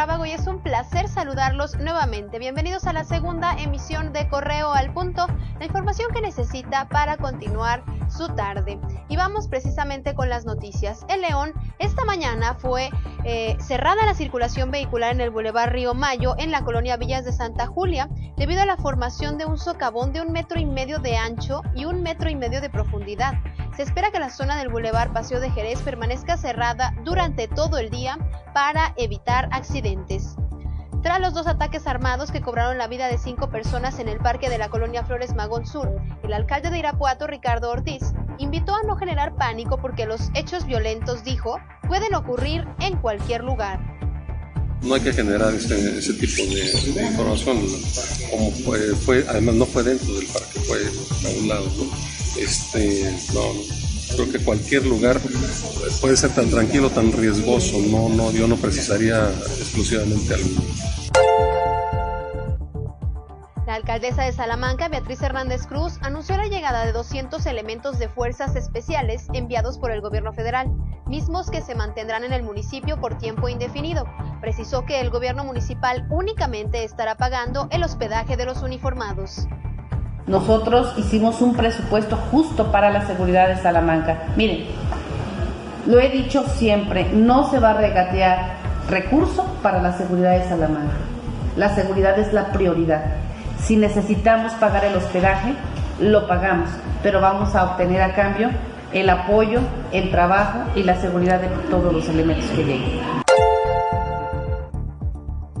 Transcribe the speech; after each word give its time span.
Y 0.00 0.30
es 0.30 0.46
un 0.46 0.62
placer 0.62 1.08
saludarlos 1.08 1.76
nuevamente. 1.76 2.38
Bienvenidos 2.38 2.86
a 2.86 2.94
la 2.94 3.04
segunda 3.04 3.52
emisión 3.58 4.14
de 4.14 4.30
Correo 4.30 4.72
al 4.72 4.94
Punto, 4.94 5.26
la 5.58 5.66
información 5.66 6.10
que 6.14 6.22
necesita 6.22 6.88
para 6.88 7.18
continuar 7.18 7.84
su 8.08 8.28
tarde. 8.28 8.80
Y 9.10 9.16
vamos 9.16 9.46
precisamente 9.46 10.14
con 10.14 10.30
las 10.30 10.46
noticias. 10.46 11.04
El 11.10 11.20
León, 11.20 11.52
esta 11.78 12.06
mañana 12.06 12.54
fue 12.54 12.88
eh, 13.24 13.56
cerrada 13.60 14.06
la 14.06 14.14
circulación 14.14 14.70
vehicular 14.70 15.12
en 15.12 15.20
el 15.20 15.30
Boulevard 15.30 15.70
Río 15.70 15.94
Mayo, 15.94 16.34
en 16.38 16.50
la 16.50 16.62
colonia 16.62 16.96
Villas 16.96 17.24
de 17.24 17.32
Santa 17.32 17.66
Julia, 17.66 18.08
debido 18.36 18.62
a 18.62 18.66
la 18.66 18.76
formación 18.76 19.36
de 19.38 19.46
un 19.46 19.58
socavón 19.58 20.12
de 20.12 20.20
un 20.22 20.32
metro 20.32 20.58
y 20.58 20.66
medio 20.66 20.98
de 20.98 21.16
ancho 21.16 21.62
y 21.74 21.84
un 21.84 22.02
metro 22.02 22.30
y 22.30 22.34
medio 22.34 22.60
de 22.60 22.70
profundidad. 22.70 23.34
Se 23.76 23.82
espera 23.82 24.10
que 24.10 24.18
la 24.18 24.30
zona 24.30 24.56
del 24.56 24.68
Boulevard 24.68 25.12
Paseo 25.12 25.40
de 25.40 25.50
Jerez 25.50 25.80
permanezca 25.82 26.36
cerrada 26.36 26.94
durante 27.04 27.48
todo 27.48 27.78
el 27.78 27.90
día 27.90 28.18
para 28.54 28.94
evitar 28.96 29.48
accidentes. 29.52 30.36
Tras 31.02 31.20
los 31.20 31.32
dos 31.32 31.46
ataques 31.46 31.86
armados 31.86 32.30
que 32.30 32.42
cobraron 32.42 32.76
la 32.76 32.86
vida 32.86 33.06
de 33.08 33.16
cinco 33.16 33.48
personas 33.48 33.98
en 33.98 34.08
el 34.08 34.18
parque 34.18 34.50
de 34.50 34.58
la 34.58 34.68
colonia 34.68 35.02
Flores 35.02 35.34
Magón 35.34 35.66
Sur, 35.66 35.90
el 36.22 36.32
alcalde 36.34 36.70
de 36.70 36.78
Irapuato, 36.78 37.26
Ricardo 37.26 37.70
Ortiz, 37.70 38.12
invitó 38.40 38.74
a 38.74 38.82
no 38.82 38.96
generar 38.96 39.36
pánico 39.36 39.78
porque 39.80 40.06
los 40.06 40.30
hechos 40.34 40.64
violentos, 40.64 41.22
dijo, 41.24 41.58
pueden 41.86 42.14
ocurrir 42.14 42.66
en 42.80 42.96
cualquier 42.96 43.44
lugar. 43.44 43.78
No 44.82 44.94
hay 44.94 45.02
que 45.02 45.12
generar 45.12 45.54
este, 45.54 45.98
ese 45.98 46.14
tipo 46.14 46.42
de, 46.54 47.04
información, 47.06 47.58
como 48.30 48.50
fue, 48.50 49.26
además 49.28 49.54
no 49.56 49.66
fue 49.66 49.82
dentro 49.82 50.14
del 50.14 50.26
parque, 50.26 50.58
fue 50.60 50.78
a 50.78 51.38
un 51.38 51.48
lado. 51.48 51.70
Este, 52.38 53.14
no, 53.34 53.42
creo 54.14 54.32
que 54.32 54.38
cualquier 54.38 54.86
lugar 54.86 55.20
puede 56.00 56.16
ser 56.16 56.30
tan 56.34 56.48
tranquilo, 56.48 56.88
tan 56.88 57.12
riesgoso. 57.12 57.78
No, 57.90 58.08
no, 58.08 58.32
yo 58.32 58.48
no 58.48 58.56
precisaría 58.56 59.28
exclusivamente 59.58 60.32
algo. 60.32 60.62
La 63.70 63.76
alcaldesa 63.76 64.24
de 64.24 64.32
Salamanca, 64.32 64.88
Beatriz 64.88 65.22
Hernández 65.22 65.64
Cruz, 65.68 66.00
anunció 66.02 66.36
la 66.36 66.48
llegada 66.48 66.84
de 66.84 66.90
200 66.90 67.46
elementos 67.46 68.00
de 68.00 68.08
fuerzas 68.08 68.56
especiales 68.56 69.28
enviados 69.32 69.78
por 69.78 69.92
el 69.92 70.00
gobierno 70.00 70.32
federal, 70.32 70.72
mismos 71.06 71.52
que 71.52 71.60
se 71.60 71.76
mantendrán 71.76 72.24
en 72.24 72.32
el 72.32 72.42
municipio 72.42 73.00
por 73.00 73.16
tiempo 73.18 73.48
indefinido. 73.48 74.06
Precisó 74.40 74.84
que 74.86 75.00
el 75.00 75.10
gobierno 75.10 75.44
municipal 75.44 76.04
únicamente 76.10 76.82
estará 76.82 77.14
pagando 77.14 77.68
el 77.70 77.84
hospedaje 77.84 78.36
de 78.36 78.44
los 78.44 78.64
uniformados. 78.64 79.46
Nosotros 80.26 80.92
hicimos 80.98 81.40
un 81.40 81.54
presupuesto 81.54 82.16
justo 82.32 82.72
para 82.72 82.90
la 82.90 83.06
seguridad 83.06 83.46
de 83.46 83.56
Salamanca. 83.62 84.32
Miren, 84.34 84.66
lo 85.86 86.00
he 86.00 86.08
dicho 86.08 86.42
siempre, 86.56 87.08
no 87.12 87.48
se 87.48 87.60
va 87.60 87.70
a 87.70 87.74
regatear 87.74 88.56
recurso 88.88 89.46
para 89.62 89.80
la 89.80 89.96
seguridad 89.96 90.40
de 90.40 90.48
Salamanca. 90.48 90.96
La 91.56 91.72
seguridad 91.72 92.18
es 92.18 92.32
la 92.32 92.50
prioridad. 92.50 93.29
Si 93.62 93.76
necesitamos 93.76 94.52
pagar 94.54 94.84
el 94.84 94.96
hospedaje, 94.96 95.54
lo 96.00 96.26
pagamos, 96.26 96.70
pero 97.02 97.20
vamos 97.20 97.54
a 97.54 97.64
obtener 97.64 98.02
a 98.02 98.14
cambio 98.14 98.50
el 98.92 99.08
apoyo, 99.08 99.60
el 99.92 100.10
trabajo 100.10 100.60
y 100.74 100.82
la 100.82 101.00
seguridad 101.00 101.40
de 101.40 101.48
todos 101.68 101.92
los 101.92 102.08
elementos 102.08 102.50
que 102.50 102.64
lleguen. 102.64 103.00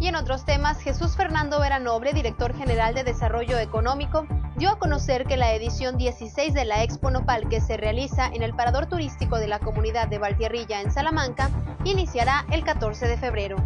Y 0.00 0.06
en 0.06 0.14
otros 0.14 0.44
temas, 0.44 0.80
Jesús 0.80 1.16
Fernando 1.16 1.60
Vera 1.60 1.80
Noble, 1.80 2.12
director 2.12 2.56
general 2.56 2.94
de 2.94 3.02
Desarrollo 3.02 3.58
Económico, 3.58 4.26
dio 4.56 4.70
a 4.70 4.78
conocer 4.78 5.24
que 5.24 5.36
la 5.36 5.52
edición 5.52 5.98
16 5.98 6.54
de 6.54 6.64
la 6.64 6.84
Expo 6.84 7.10
Nopal 7.10 7.48
que 7.48 7.60
se 7.60 7.76
realiza 7.76 8.28
en 8.28 8.42
el 8.42 8.54
parador 8.54 8.86
turístico 8.86 9.38
de 9.38 9.48
la 9.48 9.58
comunidad 9.58 10.08
de 10.08 10.18
Valtierrilla 10.18 10.80
en 10.80 10.92
Salamanca 10.92 11.50
iniciará 11.84 12.46
el 12.52 12.64
14 12.64 13.08
de 13.08 13.16
febrero. 13.16 13.56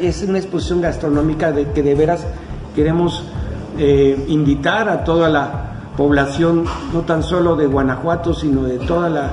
Es 0.00 0.22
una 0.22 0.38
exposición 0.38 0.80
gastronómica 0.80 1.52
de 1.52 1.70
que 1.70 1.82
de 1.82 1.94
veras 1.94 2.26
queremos 2.76 3.22
eh, 3.78 4.26
invitar 4.28 4.88
a 4.88 5.02
toda 5.02 5.30
la 5.30 5.92
población, 5.96 6.64
no 6.92 7.00
tan 7.00 7.22
solo 7.22 7.56
de 7.56 7.66
Guanajuato, 7.66 8.34
sino 8.34 8.64
de 8.64 8.78
toda 8.78 9.08
la 9.08 9.30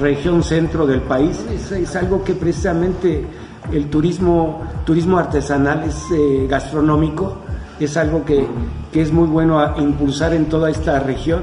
región 0.00 0.42
centro 0.42 0.84
del 0.84 1.00
país. 1.00 1.44
Es, 1.48 1.96
algo 1.96 2.24
que 2.24 2.34
precisamente 2.34 3.24
el 3.72 3.88
turismo, 3.88 4.62
turismo 4.84 5.16
artesanal 5.16 5.84
es 5.84 6.10
eh, 6.12 6.46
gastronómico, 6.48 7.36
es 7.78 7.96
algo 7.96 8.24
que, 8.24 8.44
que, 8.92 9.00
es 9.00 9.12
muy 9.12 9.28
bueno 9.28 9.60
a 9.60 9.74
impulsar 9.78 10.34
en 10.34 10.46
toda 10.46 10.68
esta 10.68 10.98
región 10.98 11.42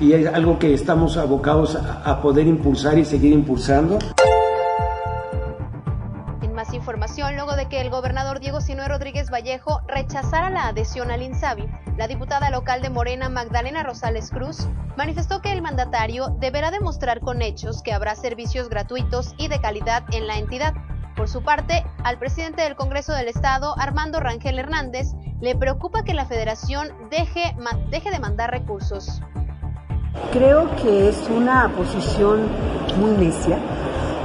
y 0.00 0.12
es 0.12 0.32
algo 0.32 0.58
que 0.58 0.72
estamos 0.72 1.16
abocados 1.16 1.76
a, 1.76 2.02
a 2.04 2.20
poder 2.20 2.46
impulsar 2.46 2.98
y 2.98 3.04
seguir 3.04 3.32
impulsando 3.32 3.98
que 7.68 7.80
el 7.80 7.90
gobernador 7.90 8.40
Diego 8.40 8.60
Sinue 8.60 8.88
Rodríguez 8.88 9.30
Vallejo 9.30 9.80
rechazara 9.88 10.50
la 10.50 10.68
adhesión 10.68 11.10
al 11.10 11.22
INSABI. 11.22 11.66
La 11.96 12.06
diputada 12.06 12.50
local 12.50 12.82
de 12.82 12.90
Morena, 12.90 13.28
Magdalena 13.28 13.82
Rosales 13.82 14.30
Cruz, 14.30 14.68
manifestó 14.96 15.40
que 15.40 15.52
el 15.52 15.62
mandatario 15.62 16.28
deberá 16.38 16.70
demostrar 16.70 17.20
con 17.20 17.42
hechos 17.42 17.82
que 17.82 17.92
habrá 17.92 18.14
servicios 18.14 18.68
gratuitos 18.68 19.34
y 19.38 19.48
de 19.48 19.60
calidad 19.60 20.04
en 20.12 20.26
la 20.26 20.38
entidad. 20.38 20.74
Por 21.16 21.28
su 21.28 21.42
parte, 21.42 21.84
al 22.04 22.18
presidente 22.18 22.62
del 22.62 22.76
Congreso 22.76 23.12
del 23.12 23.28
Estado, 23.28 23.74
Armando 23.78 24.20
Rangel 24.20 24.58
Hernández, 24.58 25.08
le 25.40 25.56
preocupa 25.56 26.04
que 26.04 26.14
la 26.14 26.26
federación 26.26 26.88
deje, 27.10 27.56
deje 27.90 28.10
de 28.10 28.18
mandar 28.18 28.50
recursos. 28.50 29.22
Creo 30.32 30.74
que 30.76 31.08
es 31.08 31.28
una 31.28 31.68
posición 31.74 32.46
muy 32.98 33.12
necia, 33.12 33.58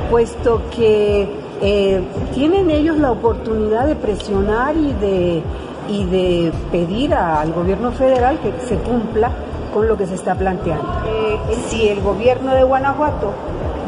puesto 0.10 0.70
que 0.70 1.41
eh, 1.62 2.02
tienen 2.34 2.72
ellos 2.72 2.98
la 2.98 3.12
oportunidad 3.12 3.86
de 3.86 3.96
presionar 3.96 4.76
y 4.76 4.94
de, 4.94 5.44
y 5.90 6.06
de 6.06 6.52
pedir 6.72 7.14
al 7.14 7.54
gobierno 7.54 7.92
federal 7.92 8.40
que 8.40 8.52
se 8.68 8.78
cumpla 8.78 9.32
con 9.72 9.88
lo 9.88 9.96
que 9.98 10.08
se 10.08 10.16
está 10.16 10.36
planteando. 10.36 10.88
Eh, 11.08 11.38
si 11.70 11.88
el 11.88 12.02
gobierno 12.02 12.56
de 12.56 12.64
Guanajuato 12.64 13.34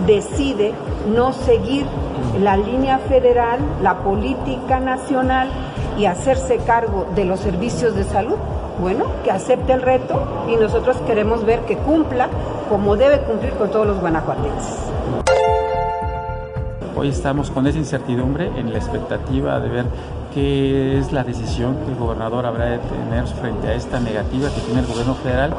decide 0.06 0.73
no 1.13 1.34
seguir 1.34 1.85
la 2.41 2.57
línea 2.57 3.00
federal, 3.00 3.59
la 3.81 4.00
política 4.00 4.79
nacional 4.79 5.50
y 5.97 6.05
hacerse 6.05 6.57
cargo 6.57 7.07
de 7.16 7.25
los 7.25 7.40
servicios 7.40 7.95
de 7.95 8.03
salud, 8.03 8.35
bueno, 8.79 9.05
que 9.23 9.31
acepte 9.31 9.73
el 9.73 9.81
reto 9.81 10.22
y 10.47 10.55
nosotros 10.55 10.97
queremos 11.05 11.45
ver 11.45 11.61
que 11.61 11.78
cumpla 11.78 12.28
como 12.69 12.95
debe 12.95 13.19
cumplir 13.19 13.53
con 13.53 13.69
todos 13.69 13.88
los 13.88 14.00
guanajuatenses. 14.00 14.93
Hoy 16.96 17.08
estamos 17.08 17.50
con 17.50 17.66
esa 17.66 17.80
incertidumbre 17.80 18.52
en 18.56 18.72
la 18.72 18.78
expectativa 18.78 19.59
de 19.59 19.68
ver 19.68 19.86
qué 20.34 21.00
es 21.00 21.12
la 21.12 21.24
decisión 21.24 21.76
que 21.86 21.92
el 21.92 21.98
gobernador 21.98 22.46
habrá 22.46 22.66
de 22.66 22.78
tener 22.78 23.26
frente 23.26 23.68
a 23.68 23.74
esta 23.74 24.00
negativa 24.00 24.50
que 24.50 24.62
tiene 24.62 24.81
el 24.81 24.86
gobierno 24.86 25.16
federal 25.16 25.56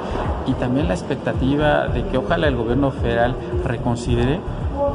y 0.46 0.52
también 0.52 0.86
la 0.86 0.94
expectativa 0.94 1.88
de 1.88 2.04
que 2.06 2.18
ojalá 2.18 2.46
el 2.46 2.56
gobierno 2.56 2.92
federal 2.92 3.34
reconsidere 3.64 4.38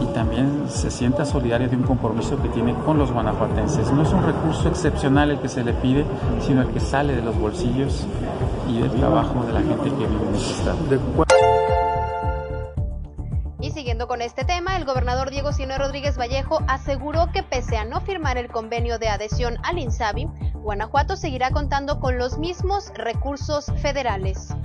y 0.02 0.06
también 0.14 0.64
se 0.70 0.90
sienta 0.90 1.26
solidario 1.26 1.68
de 1.68 1.76
un 1.76 1.84
compromiso 1.84 2.42
que 2.42 2.48
tiene 2.50 2.74
con 2.86 2.98
los 2.98 3.12
guanajuatenses. 3.12 3.92
No 3.92 4.04
es 4.04 4.12
un 4.14 4.24
recurso 4.24 4.70
excepcional 4.70 5.32
el 5.32 5.40
que 5.40 5.50
se 5.50 5.64
le 5.64 5.74
pide, 5.74 6.06
sino 6.40 6.62
el 6.62 6.68
que 6.70 6.80
sale 6.80 7.16
de 7.16 7.22
los 7.22 7.38
bolsillos 7.38 8.06
y 8.70 8.80
del 8.80 8.92
trabajo 8.92 9.44
de 9.46 9.54
la 9.54 9.60
gente 9.60 9.90
que 9.90 10.08
vive 10.08 10.30
en 10.30 10.36
este 10.36 10.52
estado. 10.54 10.78
Con 14.08 14.22
este 14.22 14.44
tema, 14.44 14.76
el 14.78 14.86
gobernador 14.86 15.30
Diego 15.30 15.52
Sinue 15.52 15.78
Rodríguez 15.78 16.18
Vallejo 16.18 16.64
aseguró 16.68 17.32
que 17.32 17.44
pese 17.44 17.78
a 17.78 17.84
no 17.86 18.02
firmar 18.02 18.38
el 18.38 18.50
convenio 18.50 18.98
de 18.98 19.10
adhesión 19.10 19.58
al 19.62 19.78
INSABI, 19.78 20.26
Guanajuato 20.56 21.16
seguirá 21.16 21.52
contando 21.52 22.00
con 22.00 22.18
los 22.18 22.40
mismos 22.40 22.92
recursos 22.96 23.66
federales. 23.82 24.56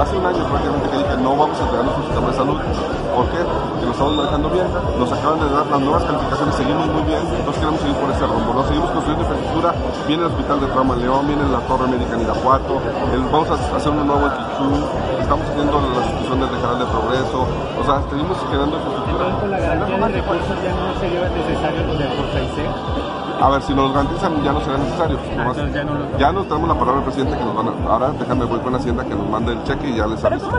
Hace 0.00 0.16
un 0.16 0.26
año 0.26 0.48
prácticamente 0.48 0.90
que 0.90 0.96
dije 0.96 1.16
no 1.22 1.36
vamos 1.36 1.60
a 1.60 1.64
un 1.64 2.04
sistema 2.04 2.28
de 2.28 2.34
salud. 2.34 2.60
¿Por 3.14 3.30
qué? 3.30 3.67
Estamos 3.98 4.14
manejando 4.14 4.48
bien, 4.50 4.66
nos 4.94 5.10
acaban 5.10 5.40
de 5.42 5.50
dar 5.50 5.66
las 5.66 5.80
nuevas 5.80 6.04
calificaciones, 6.04 6.54
seguimos 6.54 6.86
muy 6.86 7.02
bien, 7.02 7.18
entonces 7.18 7.58
queremos 7.58 7.80
seguir 7.82 7.96
por 7.98 8.10
ese 8.14 8.26
rumbo. 8.30 8.54
Nos 8.54 8.66
seguimos 8.70 8.90
construyendo 8.94 9.26
infraestructura, 9.26 9.74
viene 10.06 10.22
el 10.22 10.30
Hospital 10.30 10.60
de 10.60 10.66
Trauma 10.70 10.94
León, 10.94 11.26
viene 11.26 11.42
la 11.50 11.58
Torre 11.66 11.88
Médica 11.90 12.14
en 12.14 12.22
Irapuato, 12.22 12.78
vamos 12.78 13.50
a 13.50 13.54
hacer 13.74 13.90
un 13.90 14.06
nuevo 14.06 14.22
en 14.22 14.32
Quichú, 14.38 14.70
estamos 15.18 15.44
haciendo 15.50 15.82
la 15.82 15.98
institución 15.98 16.38
del 16.38 16.50
Canal 16.62 16.78
de 16.78 16.86
Progreso, 16.94 17.40
o 17.42 17.82
sea, 17.82 17.94
seguimos 18.06 18.38
generando 18.38 18.74
infraestructura. 18.78 19.22
la 19.50 19.58
garantía 19.58 19.98
de 19.98 20.14
recursos 20.14 20.56
ya 20.62 20.72
no 20.78 20.94
sería 21.02 21.28
necesario 21.34 21.82
lo 21.82 21.94
de 21.98 22.06
Forza 22.14 22.38
a 23.40 23.50
ver, 23.50 23.62
si 23.62 23.74
nos 23.74 23.92
garantizan 23.92 24.42
ya 24.42 24.52
no 24.52 24.60
será 24.60 24.78
necesario. 24.78 25.18
Ah, 25.38 25.52
ya, 25.54 25.84
no 25.84 26.18
ya 26.18 26.32
nos 26.32 26.48
tenemos 26.48 26.68
la 26.68 26.74
palabra 26.74 27.02
del 27.02 27.04
presidente 27.04 27.38
que 27.38 27.44
nos 27.44 27.54
van 27.54 27.68
a... 27.68 27.90
Ahora 27.90 28.10
déjame 28.18 28.44
voy 28.46 28.58
con 28.58 28.74
Hacienda 28.74 29.04
que 29.04 29.14
nos 29.14 29.28
mande 29.28 29.52
el 29.52 29.62
cheque 29.62 29.90
y 29.90 29.96
ya 29.96 30.06
les 30.08 30.24
aviso. 30.24 30.50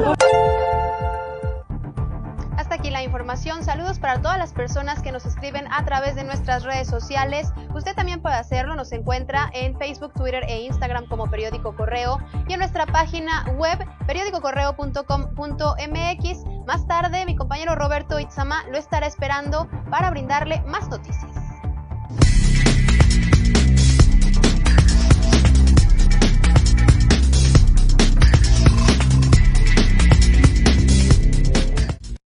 Aquí 2.71 2.91
la 2.91 3.01
información. 3.01 3.63
Saludos 3.63 3.97
para 3.99 4.21
todas 4.21 4.37
las 4.37 4.53
personas 4.53 5.01
que 5.01 5.11
nos 5.11 5.25
escriben 5.25 5.65
a 5.71 5.83
través 5.85 6.15
de 6.15 6.23
nuestras 6.23 6.63
redes 6.63 6.87
sociales. 6.87 7.49
Usted 7.73 7.95
también 7.95 8.21
puede 8.21 8.35
hacerlo. 8.35 8.75
Nos 8.75 8.91
encuentra 8.91 9.49
en 9.53 9.75
Facebook, 9.77 10.13
Twitter 10.13 10.43
e 10.47 10.61
Instagram 10.61 11.07
como 11.07 11.27
Periódico 11.29 11.75
Correo 11.75 12.19
y 12.47 12.53
en 12.53 12.59
nuestra 12.59 12.85
página 12.85 13.45
web 13.57 13.79
periódicocorreo.com.mx. 14.05 16.65
Más 16.67 16.85
tarde, 16.87 17.25
mi 17.25 17.35
compañero 17.35 17.73
Roberto 17.75 18.19
Itzama 18.19 18.63
lo 18.69 18.77
estará 18.77 19.07
esperando 19.07 19.67
para 19.89 20.11
brindarle 20.11 20.61
más 20.61 20.87
noticias. 20.89 21.38